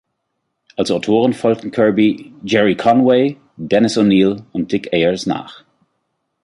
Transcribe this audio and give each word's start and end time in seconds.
Als 0.77 0.89
Autoren 0.89 1.31
folgten 1.31 1.69
Kirby 1.69 2.33
Gerry 2.43 2.75
Conway, 2.75 3.37
Dennis 3.55 3.99
O’Neil 3.99 4.43
und 4.51 4.71
Dick 4.71 4.91
Ayers 4.91 5.27
nach. 5.27 5.63